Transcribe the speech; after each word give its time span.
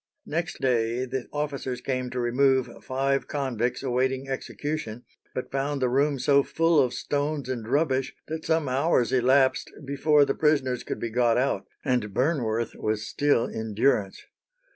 Next 0.25 0.59
day 0.59 1.05
the 1.05 1.27
officers 1.31 1.79
came 1.79 2.09
to 2.09 2.19
remove 2.19 2.71
five 2.83 3.27
convicts 3.27 3.83
awaiting 3.83 4.27
execution, 4.27 5.03
but 5.35 5.51
found 5.51 5.79
the 5.79 5.89
room 5.89 6.17
so 6.17 6.41
full 6.41 6.79
of 6.79 6.95
stones 6.95 7.47
and 7.47 7.67
rubbish 7.67 8.15
that 8.27 8.43
some 8.43 8.67
hours 8.67 9.13
elapsed 9.13 9.71
before 9.85 10.25
the 10.25 10.33
prisoners 10.33 10.83
could 10.83 10.99
be 10.99 11.11
got 11.11 11.37
out, 11.37 11.67
and 11.85 12.15
Burnworth 12.15 12.73
was 12.73 13.05
still 13.07 13.45
in 13.45 13.75
durance. 13.75 14.23